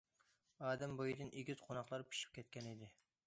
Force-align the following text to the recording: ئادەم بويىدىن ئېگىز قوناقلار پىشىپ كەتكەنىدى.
ئادەم 0.69 0.95
بويىدىن 1.01 1.29
ئېگىز 1.41 1.63
قوناقلار 1.67 2.07
پىشىپ 2.13 2.35
كەتكەنىدى. 2.39 2.91